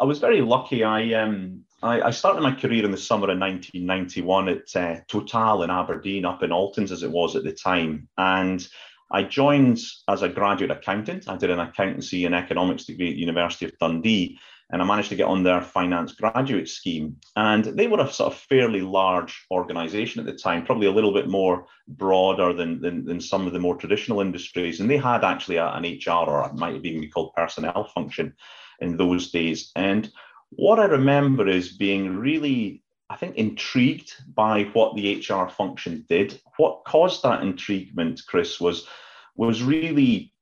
[0.00, 0.84] I was very lucky.
[0.84, 5.62] I um I, I, started my career in the summer of 1991 at uh, Total
[5.62, 8.66] in Aberdeen, up in Altens as it was at the time, and
[9.12, 11.28] I joined as a graduate accountant.
[11.28, 14.38] I did an accountancy and economics degree at the University of Dundee,
[14.70, 17.16] and I managed to get on their finance graduate scheme.
[17.36, 21.12] And they were a sort of fairly large organization at the time, probably a little
[21.12, 24.80] bit more broader than, than, than some of the more traditional industries.
[24.80, 27.90] And they had actually a, an HR, or it might have even be called personnel
[27.94, 28.34] function
[28.80, 29.72] in those days.
[29.74, 30.10] And
[30.50, 36.40] what I remember is being really, I think, intrigued by what the HR function did.
[36.58, 38.86] What caused that intriguement, Chris, was
[39.34, 40.32] was really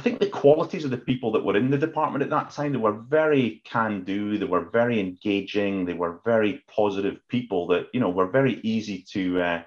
[0.00, 2.72] I think the qualities of the people that were in the department at that time,
[2.72, 7.88] they were very can do, they were very engaging, they were very positive people that,
[7.92, 9.62] you know, were very easy to uh,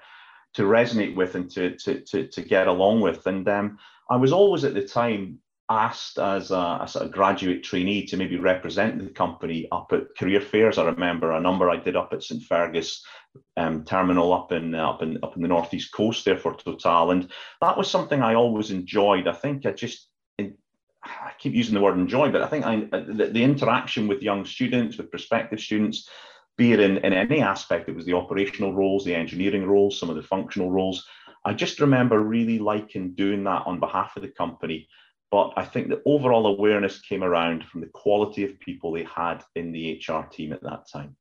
[0.56, 3.28] to resonate with and to, to, to, to get along with.
[3.28, 3.78] And um,
[4.10, 5.38] I was always at the time
[5.70, 10.42] asked as a, as a graduate trainee to maybe represent the company up at career
[10.42, 10.80] fairs.
[10.80, 13.06] I remember a number I did up at St Fergus
[13.56, 17.32] um, terminal up in up in up in the northeast coast there for Total, and
[17.62, 19.28] that was something I always enjoyed.
[19.28, 20.10] I think I just
[21.04, 24.22] I keep using the word enjoy, but I think I, uh, the, the, interaction with
[24.22, 26.10] young students, with prospective students,
[26.58, 30.10] be it in, in any aspect, it was the operational roles, the engineering roles, some
[30.10, 31.06] of the functional roles.
[31.46, 34.88] I just remember really liking doing that on behalf of the company.
[35.32, 39.44] But I think the overall awareness came around from the quality of people they had
[39.56, 41.16] in the HR team at that time.